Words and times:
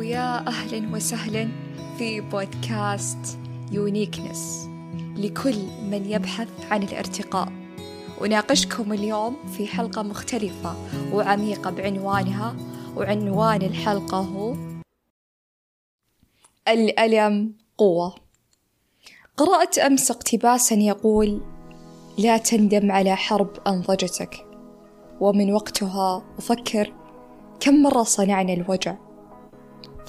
ويا 0.00 0.48
أهلا 0.48 0.96
وسهلا 0.96 1.48
في 1.98 2.20
بودكاست 2.20 3.38
يونيكنس 3.72 4.68
لكل 5.16 5.56
من 5.90 6.10
يبحث 6.10 6.48
عن 6.70 6.82
الارتقاء. 6.82 7.52
أناقشكم 8.24 8.92
اليوم 8.92 9.36
في 9.56 9.66
حلقة 9.66 10.02
مختلفة 10.02 10.74
وعميقة 11.12 11.70
بعنوانها 11.70 12.56
وعنوان 12.96 13.62
الحلقة 13.62 14.18
هو 14.18 14.56
الألم 16.68 17.52
قوة. 17.78 18.14
قرأت 19.36 19.78
أمس 19.78 20.10
اقتباسا 20.10 20.74
يقول 20.74 21.40
لا 22.18 22.36
تندم 22.38 22.92
على 22.92 23.16
حرب 23.16 23.50
أنضجتك. 23.66 24.46
ومن 25.20 25.52
وقتها 25.52 26.22
أفكر 26.38 26.92
كم 27.60 27.82
مرة 27.82 28.02
صنعنا 28.02 28.52
الوجع. 28.52 29.09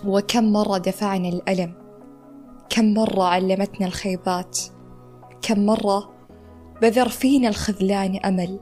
وكم 0.06 0.44
مرة 0.44 0.78
دفعنا 0.78 1.30
الألم. 1.30 1.74
كم 2.70 2.94
مرة 2.94 3.24
علمتنا 3.24 3.88
الخيبات. 3.88 4.60
كم 5.42 5.66
مرة 5.66 6.12
بذر 6.82 7.10
فينا 7.10 7.48
الخذلان 7.48 8.20
أمل. 8.26 8.60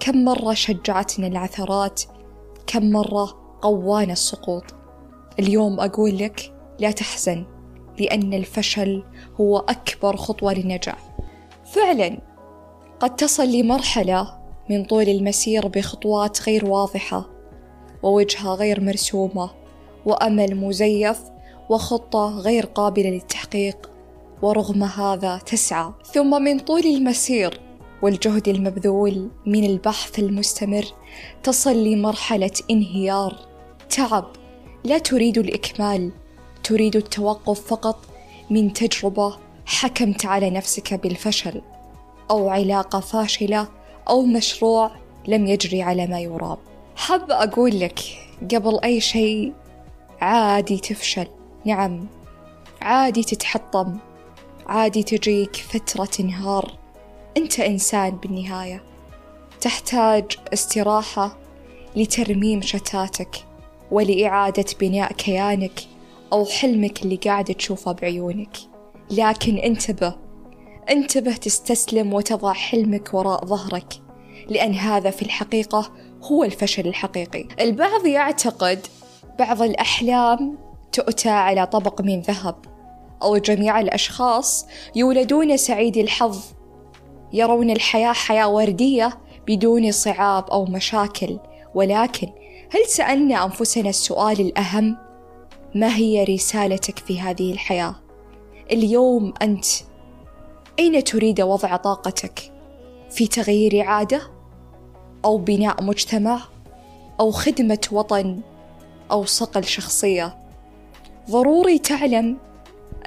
كم 0.00 0.24
مرة 0.24 0.54
شجعتنا 0.54 1.26
العثرات. 1.26 2.02
كم 2.66 2.90
مرة 2.90 3.56
قوانا 3.62 4.12
السقوط. 4.12 4.64
اليوم 5.38 5.80
أقول 5.80 6.18
لك 6.18 6.54
لا 6.78 6.90
تحزن 6.90 7.44
لأن 7.98 8.34
الفشل 8.34 9.04
هو 9.40 9.58
أكبر 9.58 10.16
خطوة 10.16 10.54
للنجاح. 10.54 11.16
فعلا 11.74 12.18
قد 13.00 13.16
تصل 13.16 13.52
لمرحلة 13.52 14.38
من 14.70 14.84
طول 14.84 15.08
المسير 15.08 15.68
بخطوات 15.68 16.42
غير 16.42 16.64
واضحة 16.64 17.30
ووجهة 18.02 18.54
غير 18.54 18.80
مرسومة. 18.80 19.65
وأمل 20.06 20.56
مزيف 20.56 21.18
وخطة 21.68 22.38
غير 22.38 22.66
قابلة 22.66 23.10
للتحقيق 23.10 23.90
ورغم 24.42 24.82
هذا 24.82 25.38
تسعى. 25.38 25.92
ثم 26.04 26.42
من 26.42 26.58
طول 26.58 26.82
المسير 26.86 27.60
والجهد 28.02 28.48
المبذول 28.48 29.30
من 29.46 29.64
البحث 29.64 30.18
المستمر 30.18 30.84
تصل 31.42 31.84
لمرحلة 31.84 32.50
انهيار. 32.70 33.36
تعب 33.90 34.26
لا 34.84 34.98
تريد 34.98 35.38
الإكمال 35.38 36.10
تريد 36.64 36.96
التوقف 36.96 37.60
فقط 37.60 37.98
من 38.50 38.72
تجربة 38.72 39.36
حكمت 39.66 40.26
على 40.26 40.50
نفسك 40.50 40.94
بالفشل 40.94 41.62
أو 42.30 42.48
علاقة 42.48 43.00
فاشلة 43.00 43.68
أو 44.08 44.22
مشروع 44.22 44.90
لم 45.28 45.46
يجري 45.46 45.82
على 45.82 46.06
ما 46.06 46.20
يرام. 46.20 46.56
حاب 46.96 47.30
أقول 47.30 47.80
لك 47.80 48.00
قبل 48.54 48.80
أي 48.84 49.00
شيء 49.00 49.52
عادي 50.20 50.78
تفشل 50.78 51.26
نعم. 51.64 52.06
عادي 52.82 53.22
تتحطم. 53.22 53.98
عادي 54.66 55.02
تجيك 55.02 55.56
فترة 55.56 56.10
انهار. 56.20 56.78
أنت 57.36 57.60
إنسان 57.60 58.10
بالنهاية. 58.10 58.82
تحتاج 59.60 60.24
استراحة 60.52 61.38
لترميم 61.96 62.62
شتاتك 62.62 63.44
ولإعادة 63.90 64.64
بناء 64.80 65.12
كيانك 65.12 65.80
أو 66.32 66.44
حلمك 66.44 67.02
اللي 67.02 67.16
قاعد 67.16 67.44
تشوفه 67.44 67.92
بعيونك. 67.92 68.56
لكن 69.10 69.56
انتبه. 69.58 70.14
انتبه 70.90 71.32
تستسلم 71.32 72.12
وتضع 72.12 72.52
حلمك 72.52 73.14
وراء 73.14 73.44
ظهرك 73.44 73.94
لأن 74.48 74.74
هذا 74.74 75.10
في 75.10 75.22
الحقيقة 75.22 75.92
هو 76.22 76.44
الفشل 76.44 76.88
الحقيقي. 76.88 77.48
البعض 77.60 78.06
يعتقد 78.06 78.86
بعض 79.38 79.62
الأحلام 79.62 80.58
تؤتى 80.92 81.28
على 81.28 81.66
طبق 81.66 82.00
من 82.00 82.20
ذهب 82.20 82.56
أو 83.22 83.36
جميع 83.36 83.80
الأشخاص 83.80 84.66
يولدون 84.94 85.56
سعيدي 85.56 86.00
الحظ 86.00 86.44
يرون 87.32 87.70
الحياة 87.70 88.12
حياة 88.12 88.48
وردية 88.48 89.18
بدون 89.46 89.92
صعاب 89.92 90.50
أو 90.50 90.64
مشاكل. 90.64 91.38
ولكن 91.74 92.28
هل 92.70 92.86
سألنا 92.86 93.44
أنفسنا 93.44 93.88
السؤال 93.88 94.40
الأهم 94.40 94.96
ما 95.74 95.96
هي 95.96 96.24
رسالتك 96.24 96.98
في 96.98 97.20
هذه 97.20 97.52
الحياة؟ 97.52 97.94
اليوم 98.72 99.34
أنت 99.42 99.66
أين 100.78 101.04
تريد 101.04 101.40
وضع 101.40 101.76
طاقتك؟ 101.76 102.52
في 103.10 103.26
تغيير 103.26 103.86
عادة 103.86 104.22
أو 105.24 105.38
بناء 105.38 105.82
مجتمع 105.82 106.40
أو 107.20 107.30
خدمة 107.30 107.88
وطن؟ 107.92 108.40
أو 109.10 109.24
صقل 109.24 109.64
شخصية 109.64 110.36
ضروري 111.30 111.78
تعلم 111.78 112.36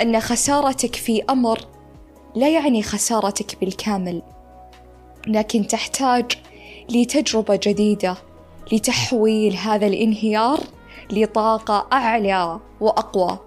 أن 0.01 0.19
خسارتك 0.19 0.95
في 0.95 1.23
أمر 1.29 1.59
لا 2.35 2.49
يعني 2.49 2.83
خسارتك 2.83 3.59
بالكامل 3.59 4.21
لكن 5.27 5.67
تحتاج 5.67 6.31
لتجربة 6.89 7.59
جديدة 7.63 8.17
لتحويل 8.71 9.55
هذا 9.55 9.87
الانهيار 9.87 10.59
لطاقة 11.11 11.87
أعلى 11.93 12.59
وأقوى. 12.81 13.39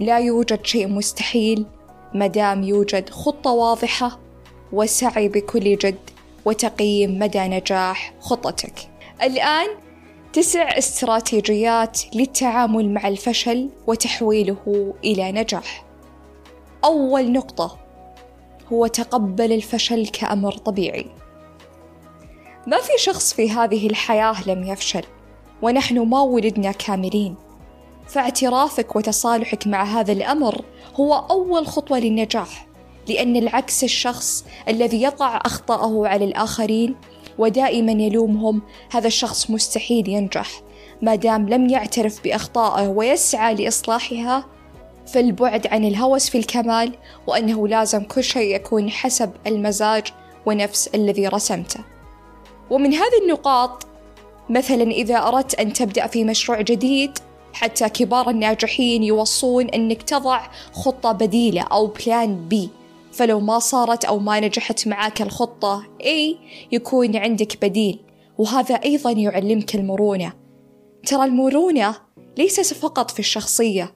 لا 0.00 0.18
يوجد 0.18 0.66
شيء 0.66 0.88
مستحيل 0.88 1.66
مدام 2.14 2.62
يوجد 2.62 3.10
خطة 3.10 3.50
واضحة 3.50 4.18
وسعي 4.72 5.28
بكل 5.28 5.76
جد 5.76 6.10
وتقييم 6.44 7.18
مدى 7.18 7.40
نجاح 7.40 8.12
خطتك. 8.20 8.90
الآن 9.22 9.68
تسع 10.32 10.78
استراتيجيات 10.78 12.00
للتعامل 12.14 12.90
مع 12.90 13.08
الفشل 13.08 13.68
وتحويله 13.86 14.94
إلى 15.04 15.32
نجاح. 15.32 15.84
أول 16.84 17.32
نقطة 17.32 17.78
هو 18.72 18.86
تقبل 18.86 19.52
الفشل 19.52 20.06
كأمر 20.06 20.52
طبيعي. 20.52 21.06
ما 22.66 22.76
في 22.76 22.92
شخص 22.98 23.34
في 23.34 23.50
هذه 23.50 23.86
الحياة 23.86 24.48
لم 24.48 24.64
يفشل 24.64 25.02
ونحن 25.62 25.98
ما 25.98 26.20
ولدنا 26.20 26.72
كاملين. 26.72 27.34
فاعترافك 28.08 28.96
وتصالحك 28.96 29.66
مع 29.66 29.84
هذا 29.84 30.12
الأمر 30.12 30.64
هو 30.94 31.14
أول 31.14 31.66
خطوة 31.66 31.98
للنجاح 31.98 32.66
لأن 33.08 33.36
العكس 33.36 33.84
الشخص 33.84 34.44
الذي 34.68 35.02
يضع 35.02 35.36
أخطاءه 35.36 36.06
على 36.06 36.24
الآخرين 36.24 36.96
ودائما 37.40 37.92
يلومهم. 37.92 38.62
هذا 38.90 39.06
الشخص 39.06 39.50
مستحيل 39.50 40.08
ينجح. 40.08 40.62
ما 41.02 41.14
دام 41.14 41.48
لم 41.48 41.68
يعترف 41.68 42.24
بأخطائه 42.24 42.88
ويسعى 42.88 43.54
لإصلاحها 43.54 44.44
فالبعد 45.06 45.66
عن 45.66 45.84
الهوس 45.84 46.30
في 46.30 46.38
الكمال 46.38 46.92
وأنه 47.26 47.68
لازم 47.68 48.02
كل 48.02 48.24
شيء 48.24 48.56
يكون 48.56 48.90
حسب 48.90 49.30
المزاج 49.46 50.06
ونفس 50.46 50.88
الذي 50.94 51.28
رسمته. 51.28 51.80
ومن 52.70 52.94
هذه 52.94 53.22
النقاط 53.22 53.86
مثلا 54.50 54.90
إذا 54.90 55.16
أردت 55.16 55.54
أن 55.54 55.72
تبدأ 55.72 56.06
في 56.06 56.24
مشروع 56.24 56.60
جديد 56.60 57.18
حتى 57.52 57.88
كبار 57.88 58.30
الناجحين 58.30 59.02
يوصون 59.02 59.68
أنك 59.68 60.02
تضع 60.02 60.40
خطة 60.72 61.12
بديلة 61.12 61.62
أو 61.62 61.86
plan 61.86 62.48
B 62.48 62.70
فلو 63.12 63.40
ما 63.40 63.58
صارت 63.58 64.04
أو 64.04 64.18
ما 64.18 64.40
نجحت 64.40 64.88
معك 64.88 65.22
الخطة 65.22 65.82
A 66.02 66.36
يكون 66.72 67.16
عندك 67.16 67.64
بديل. 67.64 68.00
وهذا 68.38 68.74
أيضا 68.74 69.10
يعلمك 69.10 69.74
المرونة. 69.74 70.32
ترى 71.06 71.24
المرونة 71.24 71.94
ليست 72.38 72.74
فقط 72.74 73.10
في 73.10 73.18
الشخصية. 73.18 73.94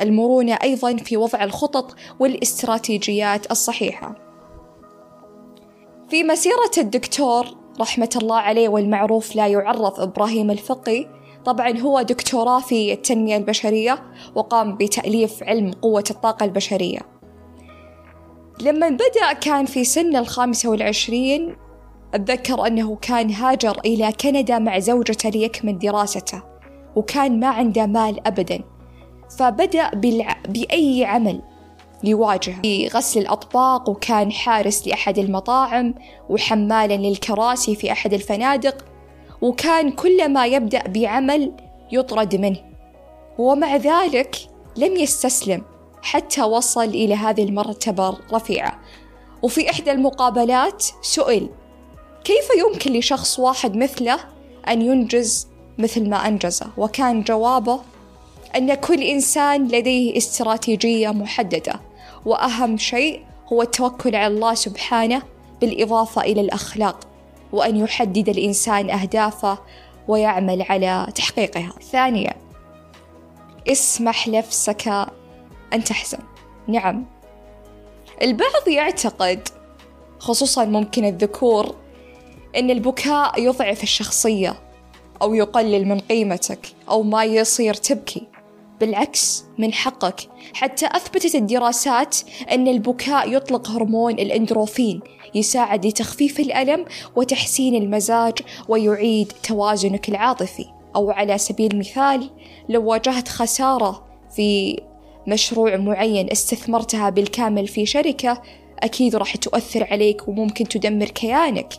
المرونة 0.00 0.58
أيضا 0.62 0.96
في 0.96 1.16
وضع 1.16 1.44
الخطط 1.44 1.94
والاستراتيجيات 2.20 3.50
الصحيحة. 3.50 4.14
في 6.08 6.24
مسيرة 6.24 6.70
الدكتور 6.78 7.46
رحمة 7.80 8.18
الله 8.22 8.36
عليه 8.36 8.68
والمعروف 8.68 9.36
لا 9.36 9.46
يعرف 9.46 10.00
إبراهيم 10.00 10.50
الفقي. 10.50 11.06
طبعا 11.44 11.78
هو 11.78 12.02
دكتوراه 12.02 12.60
في 12.60 12.92
التنمية 12.92 13.36
البشرية 13.36 14.02
وقام 14.34 14.76
بتأليف 14.76 15.42
علم 15.42 15.70
قوة 15.70 16.04
الطاقة 16.10 16.44
البشرية. 16.44 17.00
لما 18.60 18.88
بدأ 18.88 19.32
كان 19.40 19.66
في 19.66 19.84
سن 19.84 20.16
الخامسة 20.16 20.68
والعشرين 20.68 21.56
أتذكر 22.14 22.66
أنه 22.66 22.96
كان 22.96 23.30
هاجر 23.30 23.80
إلى 23.84 24.12
كندا 24.12 24.58
مع 24.58 24.78
زوجته 24.78 25.28
ليكمل 25.28 25.78
دراسته 25.78 26.42
وكان 26.96 27.40
ما 27.40 27.48
عنده 27.48 27.86
مال 27.86 28.26
أبدا. 28.26 28.60
فبدأ 29.38 29.90
بالع... 29.94 30.36
بأي 30.48 31.04
عمل 31.04 31.42
يواجهه. 32.04 32.62
في 32.62 32.88
غسل 32.88 33.20
الأطباق 33.20 33.88
وكان 33.88 34.32
حارس 34.32 34.88
لأحد 34.88 35.18
المطاعم 35.18 35.94
وحمالا 36.30 36.94
للكراسي 36.94 37.74
في 37.74 37.92
أحد 37.92 38.14
الفنادق 38.14 38.84
وكان 39.42 39.90
كلما 39.90 40.46
يبدأ 40.46 40.82
بعمل 40.86 41.52
يطرد 41.92 42.36
منه. 42.36 42.60
ومع 43.38 43.76
ذلك 43.76 44.36
لم 44.76 44.96
يستسلم. 44.96 45.62
حتى 46.04 46.42
وصل 46.42 46.84
إلى 46.84 47.14
هذه 47.14 47.44
المرتبة 47.44 48.08
الرفيعة 48.08 48.80
وفي 49.42 49.70
إحدى 49.70 49.92
المقابلات 49.92 50.84
سئل 51.02 51.48
كيف 52.24 52.48
يمكن 52.58 52.92
لشخص 52.92 53.38
واحد 53.38 53.76
مثله 53.76 54.18
أن 54.68 54.82
ينجز 54.82 55.48
مثل 55.78 56.08
ما 56.08 56.28
أنجزه؟ 56.28 56.66
وكان 56.76 57.22
جوابه 57.22 57.80
أن 58.56 58.74
كل 58.74 59.02
إنسان 59.02 59.68
لديه 59.68 60.16
استراتيجية 60.16 61.10
محددة 61.10 61.80
وأهم 62.26 62.78
شيء 62.78 63.24
هو 63.52 63.62
التوكل 63.62 64.16
على 64.16 64.34
الله 64.34 64.54
سبحانه 64.54 65.22
بالإضافة 65.60 66.22
إلى 66.22 66.40
الأخلاق 66.40 67.00
وأن 67.52 67.76
يحدد 67.76 68.28
الإنسان 68.28 68.90
أهدافه 68.90 69.58
ويعمل 70.08 70.62
على 70.62 71.06
تحقيقها. 71.14 71.72
ثانيا 71.92 72.34
اسمح 73.68 74.28
لنفسك 74.28 75.06
أن 75.74 75.84
تحزن 75.84 76.18
نعم. 76.68 77.06
البعض 78.22 78.68
يعتقد 78.68 79.48
خصوصا 80.18 80.64
ممكن 80.64 81.04
الذكور 81.04 81.74
أن 82.56 82.70
البكاء 82.70 83.42
يضعف 83.42 83.82
الشخصية 83.82 84.54
أو 85.22 85.34
يقلل 85.34 85.88
من 85.88 85.98
قيمتك 85.98 86.68
أو 86.88 87.02
ما 87.02 87.24
يصير 87.24 87.74
تبكي. 87.74 88.26
بالعكس 88.80 89.44
من 89.58 89.72
حقك. 89.72 90.20
حتى 90.54 90.86
أثبتت 90.86 91.34
الدراسات 91.34 92.16
أن 92.50 92.68
البكاء 92.68 93.32
يطلق 93.32 93.70
هرمون 93.70 94.12
الأندروفين 94.12 95.00
يساعد 95.34 95.86
لتخفيف 95.86 96.40
الألم 96.40 96.84
وتحسين 97.16 97.74
المزاج 97.74 98.38
ويعيد 98.68 99.32
توازنك 99.42 100.08
العاطفي. 100.08 100.66
أو 100.96 101.10
على 101.10 101.38
سبيل 101.38 101.72
المثال 101.72 102.30
لو 102.68 102.84
واجهت 102.84 103.28
خسارة 103.28 104.06
في 104.36 104.80
مشروع 105.26 105.76
معين 105.76 106.30
استثمرتها 106.30 107.10
بالكامل 107.10 107.68
في 107.68 107.86
شركة 107.86 108.42
أكيد 108.80 109.16
راح 109.16 109.36
تؤثر 109.36 109.84
عليك 109.90 110.28
وممكن 110.28 110.68
تدمر 110.68 111.06
كيانك. 111.06 111.74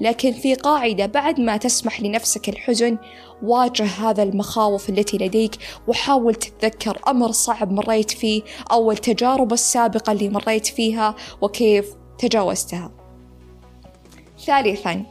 لكن 0.00 0.32
في 0.32 0.54
قاعدة 0.54 1.06
بعد 1.06 1.40
ما 1.40 1.56
تسمح 1.56 2.00
لنفسك 2.00 2.48
الحزن 2.48 2.98
واجه 3.42 3.84
هذا 3.84 4.22
المخاوف 4.22 4.88
التي 4.88 5.16
لديك 5.16 5.56
وحاول 5.88 6.34
تتذكر 6.34 6.98
أمر 7.08 7.30
صعب 7.30 7.72
مريت 7.72 8.10
فيه 8.10 8.42
أو 8.72 8.90
التجارب 8.90 9.52
السابقة 9.52 10.12
اللي 10.12 10.28
مريت 10.28 10.66
فيها 10.66 11.14
وكيف 11.40 11.94
تجاوزتها. 12.18 12.90
ثالثا 14.46 15.02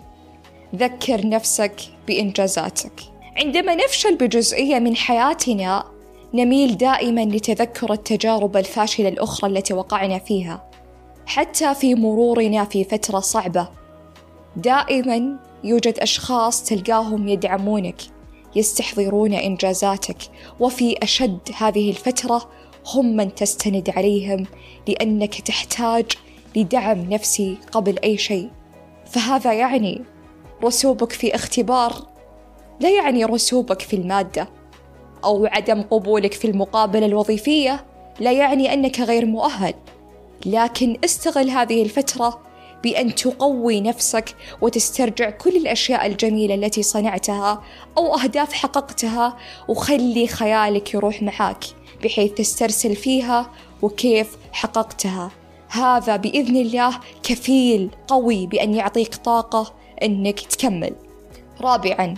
ذكر 0.75 1.27
نفسك 1.27 1.75
بإنجازاتك. 2.07 3.01
عندما 3.37 3.75
نفشل 3.75 4.15
بجزئية 4.15 4.79
من 4.79 4.95
حياتنا 4.95 5.98
نميل 6.33 6.77
دائما 6.77 7.25
لتذكر 7.25 7.93
التجارب 7.93 8.57
الفاشلة 8.57 9.09
الأخرى 9.09 9.49
التي 9.49 9.73
وقعنا 9.73 10.19
فيها 10.19 10.69
حتى 11.25 11.75
في 11.75 11.95
مرورنا 11.95 12.65
في 12.65 12.83
فترة 12.83 13.19
صعبة. 13.19 13.69
دائما 14.55 15.39
يوجد 15.63 15.99
أشخاص 15.99 16.63
تلقاهم 16.63 17.27
يدعمونك 17.27 18.01
يستحضرون 18.55 19.33
إنجازاتك 19.33 20.17
وفي 20.59 20.95
أشد 21.03 21.39
هذه 21.57 21.89
الفترة 21.89 22.49
هم 22.93 23.15
من 23.15 23.35
تستند 23.35 23.89
عليهم 23.89 24.45
لأنك 24.87 25.41
تحتاج 25.41 26.05
لدعم 26.55 27.13
نفسي 27.13 27.57
قبل 27.71 27.99
أي 28.03 28.17
شيء. 28.17 28.49
فهذا 29.05 29.53
يعني 29.53 30.01
رسوبك 30.63 31.11
في 31.11 31.35
اختبار 31.35 31.93
لا 32.79 32.89
يعني 32.89 33.25
رسوبك 33.25 33.81
في 33.81 33.95
المادة. 33.95 34.49
أو 35.23 35.45
عدم 35.45 35.81
قبولك 35.81 36.33
في 36.33 36.45
المقابلة 36.45 37.05
الوظيفية 37.05 37.85
لا 38.19 38.31
يعني 38.31 38.73
أنك 38.73 38.99
غير 38.99 39.25
مؤهل. 39.25 39.73
لكن 40.45 40.97
استغل 41.05 41.49
هذه 41.49 41.83
الفترة 41.83 42.39
بأن 42.83 43.15
تقوي 43.15 43.81
نفسك 43.81 44.35
وتسترجع 44.61 45.29
كل 45.29 45.55
الأشياء 45.55 46.05
الجميلة 46.05 46.55
التي 46.55 46.83
صنعتها 46.83 47.63
أو 47.97 48.15
أهداف 48.15 48.53
حققتها 48.53 49.37
وخلي 49.67 50.27
خيالك 50.27 50.93
يروح 50.93 51.21
معاك 51.21 51.63
بحيث 52.03 52.33
تسترسل 52.33 52.95
فيها 52.95 53.51
وكيف 53.81 54.37
حققتها. 54.51 55.31
هذا 55.69 56.15
بإذن 56.15 56.55
الله 56.55 56.99
كفيل 57.23 57.89
قوي 58.07 58.47
بأن 58.47 58.73
يعطيك 58.73 59.15
طاقة 59.15 59.73
أنك 60.03 60.39
تكمل. 60.39 60.95
رابعا 61.61 62.15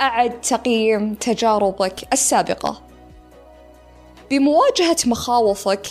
أعد 0.00 0.40
تقييم 0.40 1.14
تجاربك 1.14 2.12
السابقة. 2.12 2.82
بمواجهة 4.30 4.96
مخاوفك 5.06 5.86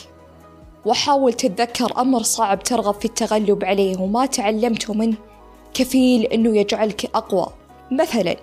وحاول 0.86 1.34
تتذكر 1.34 2.02
أمر 2.02 2.24
صعب 2.24 2.64
ترغب 2.64 2.94
في 2.94 3.06
التغلب 3.06 3.66
عليه 3.66 4.02
وما 4.02 4.26
تعلمته 4.26 4.94
منه 4.94 5.18
كفيل 5.74 6.26
أنه 6.26 6.58
يجعلك 6.58 7.06
أقوى. 7.16 7.48
مثلا 7.92 8.36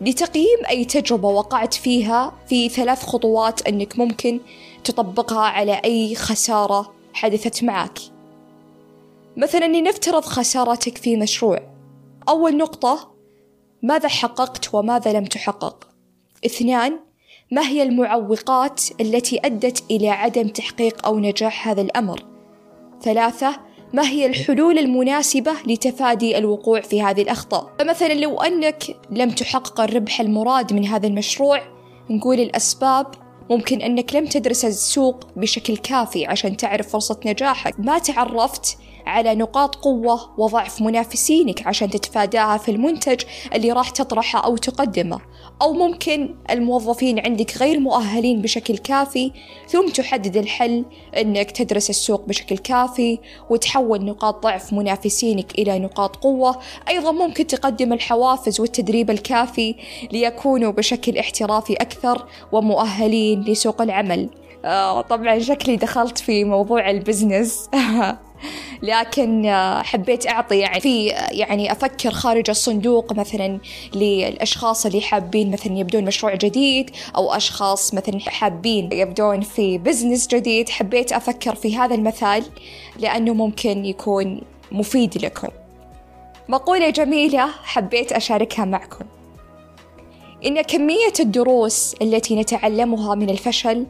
لتقييم 0.00 0.58
أي 0.70 0.84
تجربة 0.84 1.28
وقعت 1.28 1.74
فيها 1.74 2.32
في 2.48 2.68
ثلاث 2.68 3.04
خطوات 3.04 3.66
أنك 3.68 3.98
ممكن 3.98 4.40
تطبقها 4.84 5.40
على 5.40 5.80
أي 5.84 6.14
خسارة 6.14 6.92
حدثت 7.12 7.64
معك. 7.64 7.98
مثلا 9.36 9.66
لنفترض 9.66 10.24
خسارتك 10.24 10.98
في 10.98 11.16
مشروع. 11.16 11.58
أول 12.28 12.56
نقطة 12.56 13.17
ماذا 13.82 14.08
حققت 14.08 14.74
وماذا 14.74 15.12
لم 15.12 15.24
تحقق. 15.24 15.88
اثنان 16.46 16.98
ما 17.50 17.68
هي 17.68 17.82
المعوقات 17.82 18.82
التي 19.00 19.40
أدت 19.44 19.82
إلى 19.90 20.08
عدم 20.08 20.48
تحقيق 20.48 21.06
أو 21.06 21.18
نجاح 21.18 21.68
هذا 21.68 21.80
الأمر؟ 21.80 22.24
ثلاثة 23.02 23.60
ما 23.92 24.08
هي 24.08 24.26
الحلول 24.26 24.78
المناسبة 24.78 25.52
لتفادي 25.66 26.38
الوقوع 26.38 26.80
في 26.80 27.02
هذه 27.02 27.22
الأخطاء؟ 27.22 27.74
فمثلا 27.78 28.14
لو 28.14 28.40
أنك 28.40 28.96
لم 29.10 29.30
تحقق 29.30 29.80
الربح 29.80 30.20
المراد 30.20 30.72
من 30.72 30.84
هذا 30.84 31.06
المشروع 31.06 31.60
نقول 32.10 32.40
الأسباب 32.40 33.06
ممكن 33.50 33.82
أنك 33.82 34.14
لم 34.14 34.26
تدرس 34.26 34.64
السوق 34.64 35.26
بشكل 35.36 35.76
كافي 35.76 36.26
عشان 36.26 36.56
تعرف 36.56 36.88
فرصة 36.88 37.20
نجاحك. 37.26 37.74
ما 37.80 37.98
تعرفت 37.98 38.78
على 39.08 39.34
نقاط 39.34 39.74
قوة 39.74 40.30
وضعف 40.38 40.82
منافسينك 40.82 41.66
عشان 41.66 41.90
تتفاداها 41.90 42.56
في 42.56 42.70
المنتج 42.70 43.20
اللي 43.54 43.72
راح 43.72 43.90
تطرحه 43.90 44.44
أو 44.44 44.56
تقدمه. 44.56 45.20
أو 45.62 45.72
ممكن 45.72 46.34
الموظفين 46.50 47.18
عندك 47.18 47.56
غير 47.56 47.80
مؤهلين 47.80 48.42
بشكل 48.42 48.78
كافي 48.78 49.32
ثم 49.68 49.88
تحدد 49.88 50.36
الحل 50.36 50.84
أنك 51.16 51.50
تدرس 51.50 51.90
السوق 51.90 52.26
بشكل 52.26 52.58
كافي 52.58 53.18
وتحول 53.50 54.04
نقاط 54.04 54.42
ضعف 54.42 54.72
منافسينك 54.72 55.58
إلى 55.58 55.78
نقاط 55.78 56.16
قوة. 56.16 56.58
أيضا 56.88 57.12
ممكن 57.12 57.46
تقدم 57.46 57.92
الحوافز 57.92 58.60
والتدريب 58.60 59.10
الكافي 59.10 59.74
ليكونوا 60.12 60.72
بشكل 60.72 61.18
احترافي 61.18 61.74
أكثر 61.74 62.26
ومؤهلين 62.52 63.40
لسوق 63.40 63.82
العمل. 63.82 64.30
طبعا 65.00 65.38
شكلي 65.38 65.76
دخلت 65.76 66.18
في 66.18 66.44
موضوع 66.44 66.90
ال 66.90 66.98
business. 66.98 67.70
لكن 68.82 69.46
آه، 69.46 69.82
حبيت 69.82 70.26
أعطي 70.26 70.58
يعني 70.58 70.80
في 70.80 71.06
يعني 71.30 71.72
أفكر 71.72 72.10
خارج 72.10 72.50
الصندوق 72.50 73.12
مثلا 73.12 73.58
للأشخاص 73.94 74.86
اللي 74.86 75.00
حابين 75.00 75.50
مثلا 75.50 75.78
يبدون 75.78 76.04
مشروع 76.04 76.34
جديد 76.34 76.90
أو 77.16 77.32
أشخاص 77.32 77.94
مثلا 77.94 78.20
حابين 78.20 78.92
يبدون 78.92 79.40
في 79.40 79.78
business 79.78 80.26
جديد. 80.26 80.68
حبيت 80.68 81.12
أفكر 81.12 81.54
في 81.54 81.76
هذا 81.76 81.94
المثال 81.94 82.44
لأنه 82.98 83.34
ممكن 83.34 83.84
يكون 83.84 84.40
مفيد 84.72 85.24
لكم. 85.24 85.48
مقولة 86.48 86.90
جميلة 86.90 87.46
حبيت 87.46 88.12
أشاركها 88.12 88.64
معكم. 88.64 89.04
إن 90.44 90.62
كمية 90.62 91.12
الدروس 91.20 91.94
التي 92.02 92.36
نتعلمها 92.36 93.14
من 93.14 93.30
الفشل 93.30 93.86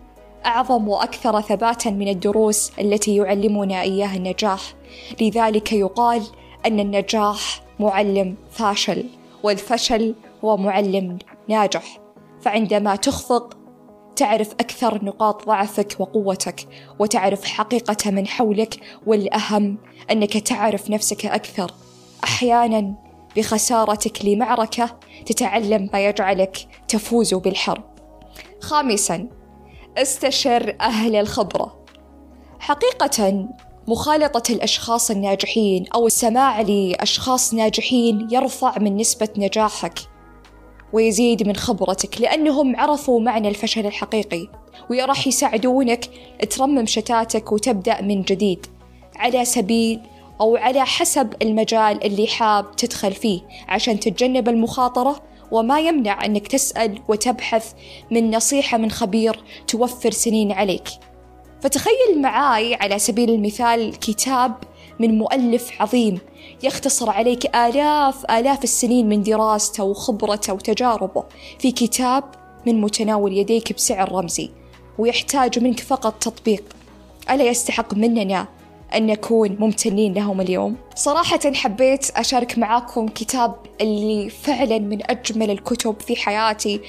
أعظم 0.47 0.89
وأكثر 0.89 1.41
ثباتا 1.41 1.91
من 1.91 2.09
الدروس 2.09 2.73
التي 2.79 3.17
يعلمنا 3.17 3.83
إياها 3.83 4.17
النجاح. 4.17 4.61
لذلك 5.21 5.73
يقال 5.73 6.23
أن 6.67 6.81
النجاح 6.81 7.63
معلم 7.81 8.37
فاشل 8.51 9.05
والفشل 9.43 10.15
هو 10.45 10.57
معلم 10.57 11.19
ناجح. 11.49 11.99
فعندما 12.41 12.97
تخفق 12.97 13.57
تعرف 14.17 14.53
أكثر 14.53 15.05
نقاط 15.05 15.47
ضعفك 15.47 15.97
وقوتك 15.99 16.69
وتعرف 16.99 17.45
حقيقة 17.45 18.11
من 18.11 18.27
حولك 18.27 18.81
والأهم 19.07 19.79
أنك 20.11 20.33
تعرف 20.39 20.91
نفسك 20.91 21.27
أكثر. 21.27 21.71
أحيانا 22.25 22.95
بخسارتك 23.37 24.25
لمعركة 24.25 24.99
تتعلم 25.27 25.91
ما 25.93 26.07
يجعلك 26.07 26.59
تفوز 26.89 27.35
بالحرب. 27.35 27.85
خامسا 28.61 29.38
استشر 30.03 30.77
أهل 30.81 31.17
الخبرة 31.17 31.79
حقيقة 32.61 33.49
مخالطة 33.89 34.53
الأشخاص 34.53 35.11
الناجحين 35.11 35.85
أو 35.95 36.07
السماع 36.07 36.61
لأشخاص 36.61 37.55
ناجحين 37.55 38.29
يرفع 38.31 38.79
من 38.79 38.97
نسبة 38.97 39.29
نجاحك 39.37 39.99
ويزيد 40.93 41.47
من 41.47 41.57
خبرتك 41.57 42.21
لأنهم 42.21 42.77
عرفوا 42.77 43.21
معنى 43.21 43.49
الفشل 43.49 43.87
الحقيقي 43.87 44.49
وراح 44.91 45.27
يساعدونك 45.27 46.11
ترمم 46.51 46.87
شتاتك 46.87 47.53
وتبدأ 47.53 48.03
من 48.03 48.23
جديد 48.23 48.67
على 49.17 49.45
سبيل 49.45 50.01
أو 50.41 50.57
على 50.57 50.87
حسب 50.87 51.35
المجال 51.43 52.05
اللي 52.05 52.27
حاب 52.27 52.77
تدخل 52.77 53.13
فيه 53.13 53.41
عشان 53.69 54.01
تتجنب 54.01 54.49
المخاطرة 54.49 55.23
وما 55.51 55.81
يمنع 55.81 56.25
أنك 56.25 56.47
تسأل 56.47 56.99
وتبحث 57.09 57.73
من 58.11 58.31
نصيحة 58.37 58.79
من 58.79 58.91
خبير 58.91 59.41
توفر 59.67 60.11
سنين 60.11 60.53
عليك. 60.53 60.89
فتخيل 61.61 62.23
معاي 62.23 62.75
على 62.75 62.99
سبيل 62.99 63.31
المثال 63.31 63.99
كتاب 63.99 64.55
من 65.01 65.19
مؤلف 65.19 65.83
عظيم 65.83 66.19
يختصر 66.63 67.11
عليك 67.11 67.57
آلاف 67.57 68.31
آلاف 68.31 68.65
السنين 68.65 69.09
من 69.09 69.23
دراسته 69.23 69.85
وخبرته 69.85 70.53
وتجاربه 70.53 71.25
في 71.59 71.73
كتاب 71.73 72.25
من 72.67 72.81
متناول 72.81 73.39
يديك 73.39 73.73
بسعر 73.73 74.13
رمزي 74.13 74.51
ويحتاج 74.99 75.59
منك 75.59 75.81
فقط 75.81 76.15
تطبيق. 76.23 76.65
ألا 77.31 77.45
يستحق 77.45 77.95
مننا 77.95 78.47
أن 78.95 79.07
نكون 79.07 79.57
ممتنين 79.61 80.15
لهم 80.15 80.41
اليوم. 80.41 80.77
صراحة 80.95 81.41
حبيت 81.55 82.11
أشارك 82.11 82.59
معاكم 82.59 83.09
كتاب 83.09 83.55
اللي 83.81 84.31
فعلا 84.31 84.79
من 84.79 85.11
أجمل 85.11 85.51
الكتب 85.51 86.01
في 86.01 86.17
حياتي 86.17 86.81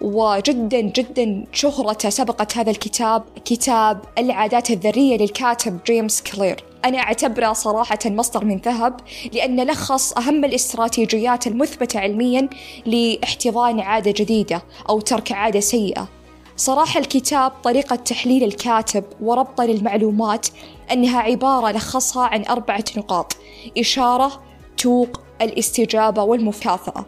وجدا 0.00 0.80
جدا 0.80 1.44
شهرته 1.52 2.10
سبقت 2.10 2.58
هذا 2.58 2.70
الكتاب 2.70 3.22
كتاب 3.44 4.00
العادات 4.18 4.70
الذرية 4.70 5.16
للكاتب 5.16 5.78
جيمس 5.86 6.22
كلير. 6.22 6.64
أنا 6.84 6.98
أعتبره 6.98 7.52
صراحة 7.52 7.98
مصدر 8.06 8.44
من 8.44 8.56
ذهب 8.56 9.00
لأنه 9.32 9.64
لخص 9.64 10.12
أهم 10.12 10.44
الاستراتيجيات 10.44 11.46
المثبتة 11.46 12.00
علميا 12.00 12.48
لاحتضان 12.86 13.80
عادة 13.80 14.10
جديدة 14.10 14.62
أو 14.88 15.00
ترك 15.00 15.32
عادة 15.32 15.60
سيئة. 15.60 16.08
صراحة 16.56 17.00
الكتاب 17.00 17.52
طريقة 17.64 17.96
تحليل 17.96 18.44
الكاتب 18.44 19.04
وربطه 19.20 19.64
للمعلومات 19.64 20.46
أنها 20.92 21.20
عبارة 21.20 21.72
لخصها 21.72 22.26
عن 22.26 22.44
أربعة 22.44 22.84
نقاط. 22.96 23.36
إشارة 23.78 24.42
توق 24.76 25.20
الاستجابة 25.42 26.22
والمكافأة 26.22 27.06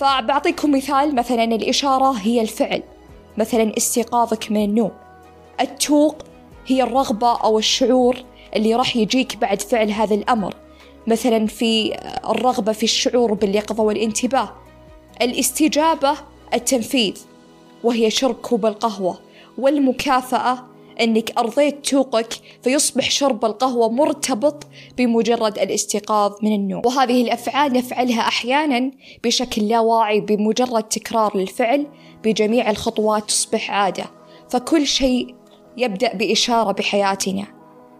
فبعطيكم 0.00 0.70
مثال 0.70 1.14
مثلا 1.14 1.44
الإشارة 1.44 2.12
هي 2.12 2.40
الفعل 2.40 2.82
مثلا 3.38 3.76
استيقاظك 3.76 4.50
من 4.50 4.64
النوم. 4.64 4.90
التوق 5.60 6.16
هي 6.66 6.82
الرغبة 6.82 7.36
أو 7.36 7.58
الشعور 7.58 8.16
اللي 8.56 8.74
راح 8.74 8.96
يجيك 8.96 9.36
بعد 9.36 9.62
فعل 9.62 9.90
هذا 9.90 10.14
الأمر 10.14 10.54
مثلا 11.06 11.46
في 11.46 11.96
الرغبة 12.28 12.72
في 12.72 12.82
الشعور 12.82 13.34
باليقظة 13.34 13.82
والانتباه. 13.82 14.52
الاستجابة 15.22 16.14
التنفيذ 16.54 17.31
وهي 17.84 18.10
شرب 18.10 18.34
كوب 18.34 18.66
القهوة. 18.66 19.18
والمكافأة 19.58 20.58
أنك 21.00 21.38
أرضيت 21.38 21.86
توقك 21.86 22.34
فيصبح 22.62 23.10
شرب 23.10 23.44
القهوة 23.44 23.90
مرتبط 23.90 24.66
بمجرد 24.98 25.58
الاستيقاظ 25.58 26.32
من 26.42 26.54
النوم. 26.54 26.82
وهذه 26.86 27.22
الأفعال 27.22 27.72
نفعلها 27.72 28.20
أحيانا 28.20 28.90
بشكل 29.24 29.68
لا 29.68 29.80
واعي 29.80 30.20
بمجرد 30.20 30.82
تكرار 30.82 31.36
للفعل 31.36 31.86
بجميع 32.24 32.70
الخطوات 32.70 33.28
تصبح 33.28 33.70
عادة. 33.70 34.04
فكل 34.50 34.86
شيء 34.86 35.34
يبدأ 35.76 36.14
بإشارة 36.14 36.72
بحياتنا. 36.72 37.46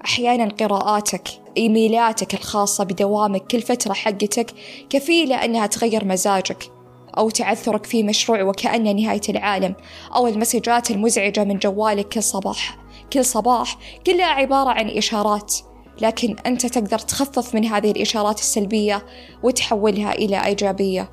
أحيانا 0.04 0.48
قراءاتك 0.48 1.28
إيميلاتك 1.56 2.34
الخاصة 2.34 2.84
بدوامك 2.84 3.46
كل 3.46 3.60
فترة 3.62 3.92
حقتك 3.92 4.54
كفيلة 4.90 5.44
أنها 5.44 5.66
تغير 5.66 6.04
مزاجك. 6.04 6.70
أو 7.19 7.31
تعثرك 7.31 7.87
في 7.87 8.02
مشروع 8.02 8.42
وكأنه 8.42 8.92
نهاية 8.92 9.21
العالم 9.28 9.75
أو 10.14 10.26
المسجات 10.26 10.90
المزعجة 10.90 11.45
من 11.45 11.59
جوالك 11.59 12.09
كل 12.09 12.23
صباح. 12.23 12.78
كل 13.12 13.25
صباح 13.25 13.78
كلها 14.07 14.26
عبارة 14.26 14.71
عن 14.71 14.88
إشارات 14.88 15.54
لكن 16.00 16.37
أنت 16.47 16.66
تقدر 16.66 16.99
تخفف 16.99 17.54
من 17.54 17.64
هذه 17.64 17.90
الإشارات 17.90 18.38
السلبية 18.38 19.07
وتحولها 19.42 20.12
إلى 20.12 20.47
إيجابية. 20.47 21.11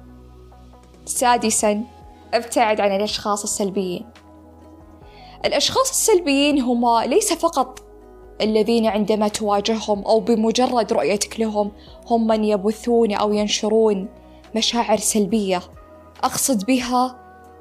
سادسا 1.06 1.84
ابتعد 2.34 2.82
عن 2.82 2.96
الأشخاص 2.96 3.44
السلبيين. 3.44 4.06
الأشخاص 5.46 5.90
السلبيين 5.90 6.62
هم 6.62 7.00
ليس 7.00 7.34
فقط 7.34 7.80
الذين 8.42 8.86
عندما 8.86 9.28
تواجههم 9.28 10.04
أو 10.06 10.20
بمجرد 10.20 10.94
رؤيتك 10.94 11.40
لهم 11.40 11.72
هم 12.08 12.28
من 12.28 12.44
يبثون 12.44 13.14
أو 13.14 13.34
ينشرون 13.34 14.08
مشاعر 14.56 14.98
سلبية. 14.98 15.62
أقصد 16.24 16.66
بها 16.66 17.16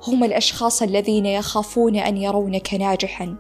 هم 0.06 0.24
الأشخاص 0.24 0.82
الذين 0.82 1.26
يخافون 1.26 1.96
أن 1.96 2.16
يرونك 2.16 2.74
ناجحا 2.74 3.36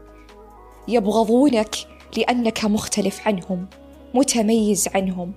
يبغضونك 0.88 1.76
لأنك 2.16 2.64
مختلف 2.64 3.28
عنهم 3.28 3.66
متميز 4.14 4.88
عنهم. 4.94 5.32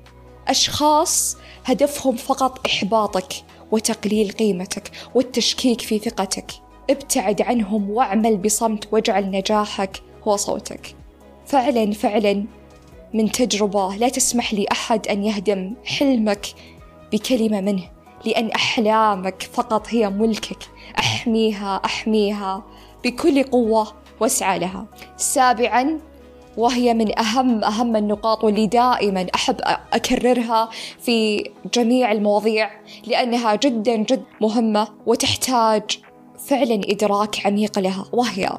أشخاص 0.48 1.38
هدفهم 1.66 2.16
فقط 2.16 2.68
إحباطك 2.68 3.34
وتقليل 3.72 4.32
قيمتك 4.32 4.92
والتشكيك 5.16 5.82
في 5.82 6.00
ثقتك. 6.00 6.52
ابتعد 6.90 7.42
عنهم 7.42 7.90
واعمل 7.90 8.38
بصمت 8.38 8.94
واجعل 8.94 9.32
نجاحك 9.32 10.02
هو 10.28 10.36
صوتك. 10.36 10.96
فعلا 11.46 11.92
فعلا 11.92 12.46
من 13.14 13.32
تجربة 13.32 13.96
لا 13.96 14.10
تسمح 14.10 14.54
لأحد 14.54 15.08
أن 15.08 15.24
يهدم 15.24 15.74
حلمك 15.86 16.46
بكلمة 17.14 17.62
منه. 17.62 18.01
لأن 18.26 18.52
أحلامك 18.52 19.50
فقط 19.54 19.88
هي 19.90 20.10
ملكك. 20.10 20.58
أحميها 21.00 21.82
أحميها 21.86 22.64
بكل 23.04 23.44
قوة 23.44 23.88
واسعى 24.20 24.60
لها. 24.60 24.86
سابعا 25.18 26.00
وهي 26.58 26.94
من 26.94 27.20
أهم 27.20 27.64
أهم 27.64 27.96
النقاط 27.96 28.44
واللي 28.44 28.68
دائما 28.68 29.28
أحب 29.36 29.56
أكررها 29.94 30.70
في 31.00 31.50
جميع 31.74 32.12
المواضيع 32.12 32.72
لأنها 33.08 33.56
جدا 33.56 33.96
جدا 33.96 34.24
مهمة 34.42 34.88
وتحتاج 35.06 36.00
فعلا 36.48 36.82
إدراك 36.90 37.46
عميق 37.46 37.80
لها 37.80 38.06
وهي 38.14 38.58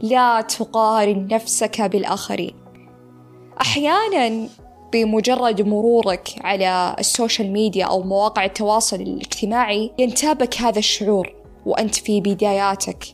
لا 0.00 0.40
تقارن 0.40 1.28
نفسك 1.32 1.82
بالآخرين. 1.82 2.54
أحيانا 3.60 4.48
بمجرد 4.92 5.62
مرورك 5.62 6.28
على 6.40 6.96
ال 6.98 7.06
social 7.06 7.52
media 7.52 7.84
أو 7.84 8.02
مواقع 8.02 8.44
التواصل 8.44 8.96
الاجتماعي 8.96 9.90
ينتابك 9.98 10.56
هذا 10.56 10.78
الشعور 10.78 11.34
وأنت 11.66 11.94
في 11.94 12.20
بداياتك. 12.20 13.04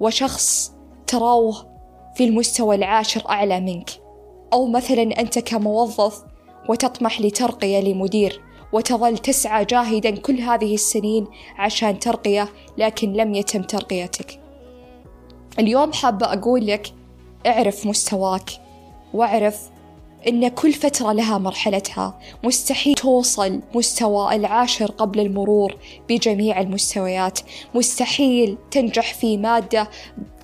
وشخص 0.00 0.72
تروه 1.06 1.66
في 2.14 2.24
المستوى 2.24 2.76
العاشر 2.76 3.28
أعلى 3.28 3.60
منك. 3.60 3.90
أو 4.52 4.66
مثلا 4.66 5.02
أنت 5.02 5.38
كموظف 5.38 6.22
وتطمح 6.68 7.20
لترقية 7.20 7.80
لمدير 7.80 8.42
وتظل 8.72 9.18
تسعى 9.18 9.64
جاهدا 9.64 10.10
كل 10.10 10.40
هذه 10.40 10.74
السنين 10.74 11.26
عشان 11.58 11.98
ترقية 11.98 12.48
لكن 12.78 13.12
لم 13.12 13.34
يتم 13.34 13.62
ترقيتك. 13.62 14.40
اليوم 15.58 15.92
حابة 15.92 16.32
أقول 16.32 16.66
لك 16.66 16.92
اعرف 17.46 17.86
مستواك 17.86 18.50
واعرف 19.14 19.70
إن 20.26 20.48
كل 20.48 20.72
فترة 20.72 21.12
لها 21.12 21.38
مرحلتها. 21.38 22.18
مستحيل 22.44 22.94
توصل 22.94 23.60
مستوى 23.74 24.36
العاشر 24.36 24.90
قبل 24.90 25.20
المرور 25.20 25.76
بجميع 26.08 26.60
المستويات. 26.60 27.38
مستحيل 27.74 28.58
تنجح 28.70 29.14
في 29.14 29.36
مادة 29.36 29.90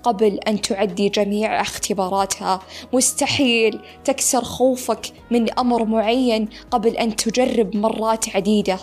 قبل 0.03 0.39
أن 0.39 0.61
تعدي 0.61 1.09
جميع 1.09 1.61
اختباراتها. 1.61 2.61
مستحيل 2.93 3.81
تكسر 4.05 4.45
خوفك 4.45 5.13
من 5.31 5.59
أمر 5.59 5.85
معين 5.85 6.49
قبل 6.71 6.97
أن 6.97 7.17
تجرب 7.17 7.77
مرات 7.77 8.37
عديدة. 8.37 8.79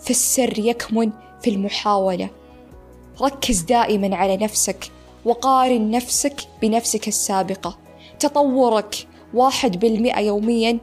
فالسر 0.00 0.58
يكمن 0.58 1.10
في 1.42 1.50
المحاولة. 1.50 2.30
ركز 3.20 3.60
دائما 3.60 4.16
على 4.16 4.36
نفسك 4.36 4.90
وقارن 5.24 5.90
نفسك 5.90 6.36
بنفسك 6.62 7.08
السابقة. 7.08 7.78
تطورك 8.18 9.06
واحد 9.34 9.80
بالمئة 9.80 10.20
يوميا. 10.20 10.78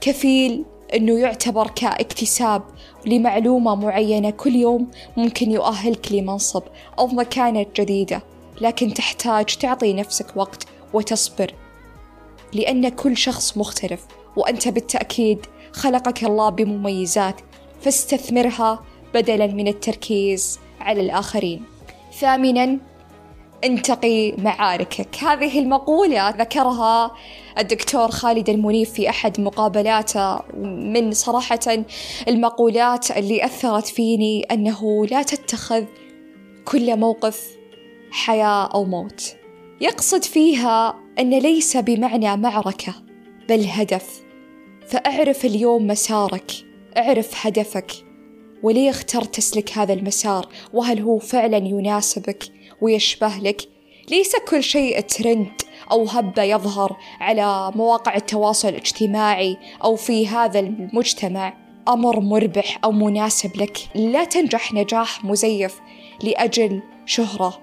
كفيل 0.00 0.64
أنه 0.94 1.18
يعتبر 1.18 1.66
كاكتساب 1.66 2.62
لمعلومة 3.06 3.74
معينة 3.74 4.30
كل 4.30 4.56
يوم 4.56 4.90
ممكن 5.16 5.50
يؤهلك 5.50 6.12
لمنصب 6.12 6.62
أو 6.98 7.06
مكانة 7.06 7.66
جديدة 7.76 8.22
لكن 8.60 8.94
تحتاج 8.94 9.44
تعطي 9.44 9.92
نفسك 9.92 10.36
وقت 10.36 10.66
وتصبر 10.92 11.54
لأن 12.52 12.88
كل 12.88 13.16
شخص 13.16 13.56
مختلف 13.56 14.06
وأنت 14.36 14.68
بالتأكيد 14.68 15.46
خلقك 15.72 16.24
الله 16.24 16.48
بمميزات 16.48 17.40
فاستثمرها 17.80 18.82
بدلا 19.14 19.46
من 19.46 19.68
التركيز 19.68 20.58
على 20.80 21.00
الآخرين. 21.00 21.64
ثامنا 22.18 22.78
انتقي 23.64 24.32
معاركك. 24.32 25.16
هذه 25.24 25.58
المقولة 25.58 26.30
ذكرها 26.30 27.14
الدكتور 27.58 28.10
خالد 28.10 28.48
المنيف 28.48 28.92
في 28.92 29.08
أحد 29.08 29.40
مقابلاته. 29.40 30.38
من 30.64 31.12
صراحة 31.12 31.84
المقولات 32.28 33.10
اللي 33.10 33.44
أثرت 33.44 33.86
فيني 33.86 34.42
أنه 34.42 35.06
لا 35.06 35.22
تتخذ 35.22 35.84
كل 36.64 36.96
موقف 36.96 37.46
حياة 38.10 38.66
أو 38.66 38.84
موت. 38.84 39.36
يقصد 39.80 40.24
فيها 40.24 40.94
أن 41.18 41.30
ليس 41.30 41.76
بمعنى 41.76 42.36
معركة 42.36 42.94
بل 43.48 43.64
هدف. 43.64 44.22
فأعرف 44.88 45.44
اليوم 45.44 45.86
مسارك 45.86 46.52
أعرف 46.96 47.46
هدفك. 47.46 47.92
وليه 48.62 48.90
اخترت 48.90 49.34
تسلك 49.34 49.78
هذا 49.78 49.92
المسار؟ 49.92 50.48
وهل 50.72 51.00
هو 51.00 51.18
فعلا 51.18 51.56
يناسبك؟ 51.56 52.55
ويشبه 52.80 53.36
لك. 53.36 53.62
ليس 54.10 54.36
كل 54.48 54.62
شيء 54.62 55.00
ترند 55.00 55.52
أو 55.90 56.04
هبة 56.04 56.42
يظهر 56.42 56.96
على 57.20 57.72
مواقع 57.74 58.16
التواصل 58.16 58.68
الاجتماعي 58.68 59.56
أو 59.84 59.96
في 59.96 60.28
هذا 60.28 60.58
المجتمع. 60.58 61.54
أمر 61.88 62.20
مربح 62.20 62.78
أو 62.84 62.92
مناسب 62.92 63.56
لك. 63.56 63.78
لا 63.94 64.24
تنجح 64.24 64.74
نجاح 64.74 65.24
مزيف 65.24 65.80
لأجل 66.22 66.82
شهرة 67.06 67.58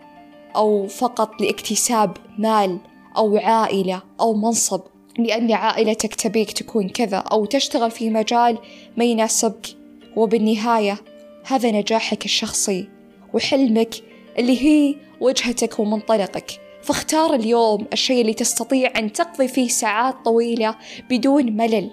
أو 0.55 0.88
فقط 0.88 1.41
لاكتساب 1.41 2.17
مال 2.38 2.79
أو 3.17 3.38
عائلة 3.38 4.01
أو 4.20 4.34
منصب. 4.34 4.82
لأن 5.20 5.51
عائلتك 5.51 6.15
تبيك 6.15 6.51
تكون 6.51 6.89
كذا 6.89 7.17
أو 7.17 7.46
تشتغل 7.46 7.91
في 7.91 8.10
مجال 8.10 8.58
ما 8.98 9.05
يناسبك. 9.05 9.67
وبالنهاية 10.15 10.98
هذا 11.46 11.72
نجاحك 11.72 12.25
الشخصي 12.25 12.89
وحلمك 13.34 13.96
اللي 14.39 14.62
هي 14.62 14.96
وجهتك 15.24 15.80
ومنطلقك. 15.80 16.51
فاختار 16.84 17.34
اليوم 17.34 17.88
الشيء 17.94 18.22
اللي 18.22 18.34
تستطيع 18.34 18.92
أن 18.98 19.12
تقضي 19.12 19.48
فيه 19.48 19.68
ساعات 19.68 20.15
طويلة 20.25 20.75
بدون 21.10 21.51
ملل 21.58 21.92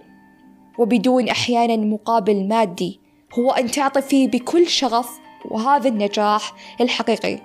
وبدون 0.79 1.29
أحيانا 1.29 1.77
مقابل 1.77 2.49
مادي. 2.49 3.01
هو 3.39 3.51
أن 3.51 3.71
تعطي 3.71 4.03
فيه 4.03 4.29
بكل 4.29 4.69
شغف 4.69 5.11
وهذا 5.45 5.89
النجاح 5.89 6.53
الحقيقي. 6.81 7.39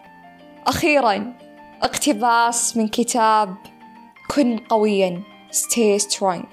أخيرا 0.68 1.34
اقتباس 1.82 2.78
من 2.78 2.88
كتاب 2.88 3.56
كن 4.36 4.58
قويا 4.58 5.22
stay 5.52 6.02
strong 6.02 6.46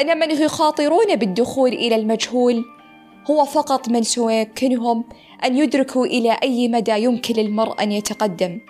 أن 0.00 0.18
من 0.18 0.30
يخاطرون 0.30 1.16
بالدخول 1.16 1.72
إلى 1.72 1.96
المجهول 1.96 2.64
هو 3.30 3.44
فقط 3.44 3.88
من 3.88 4.02
سيمكنهم 4.02 5.04
أن 5.44 5.56
يدركوا 5.56 6.06
إلى 6.06 6.38
أي 6.42 6.68
مدى 6.68 6.92
يمكن 6.92 7.34
للمرء 7.34 7.82
أن 7.82 7.92
يتقدم. 7.92 8.60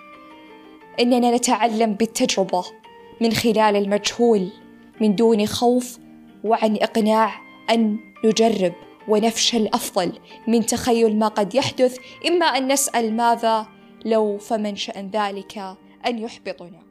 إننا 0.99 1.35
نتعلم 1.35 1.93
بالتجربة 1.93 2.63
من 3.21 3.33
خلال 3.33 3.75
المجهول 3.75 4.49
من 5.01 5.15
دون 5.15 5.45
خوف 5.45 5.99
وعن 6.43 6.77
إقناع 6.81 7.41
أن 7.69 7.97
نجرب 8.25 8.73
ونفشل 9.07 9.67
أفضل 9.67 10.11
من 10.47 10.65
تخيل 10.65 11.19
ما 11.19 11.27
قد 11.27 11.55
يحدث. 11.55 11.97
إما 12.27 12.45
أن 12.45 12.71
نسأل 12.71 13.15
ماذا 13.15 13.67
لو 14.05 14.37
فمن 14.37 14.75
شأن 14.75 15.09
ذلك 15.13 15.57
أن 16.07 16.19
يحبطنا. 16.19 16.84